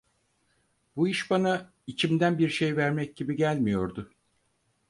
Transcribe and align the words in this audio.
Bu 0.95 1.07
iş 1.07 1.29
bana, 1.31 1.73
içimden 1.87 2.37
bir 2.39 2.49
şey 2.49 2.77
vermek 2.77 3.15
gibi 3.15 3.35
gelmiyordu. 3.35 4.11